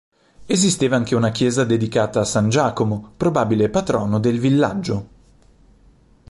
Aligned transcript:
Esisteva 0.47 0.95
anche 0.95 1.13
una 1.13 1.29
chiesa 1.29 1.63
dedicata 1.63 2.21
a 2.21 2.25
San 2.25 2.49
Giacomo, 2.49 3.13
probabile 3.17 3.69
patrono 3.69 4.17
del 4.19 4.39
villaggio. 4.39 5.07